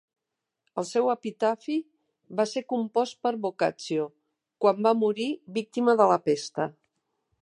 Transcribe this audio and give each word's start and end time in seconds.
El 0.81 0.85
seu 0.91 1.09
epitafi 1.13 1.75
va 2.39 2.45
ser 2.53 2.63
compost 2.73 3.19
per 3.27 3.33
Boccaccio, 3.45 4.09
quan 4.65 4.83
va 4.87 4.97
morir 5.05 5.31
víctima 5.59 5.99
de 6.01 6.13
la 6.15 6.19
pesta. 6.31 6.71